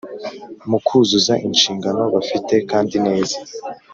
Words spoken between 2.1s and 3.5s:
bafite kandi neza